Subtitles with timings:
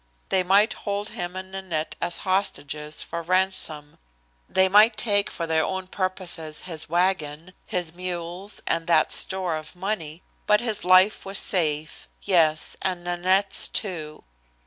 [0.29, 3.99] They might hold him and Nanette as hostages for ransom.
[4.49, 9.75] They might take for their own purposes his wagon, his mules and that store of
[9.75, 14.23] money, but his life was safe, yes, and Nanette's too.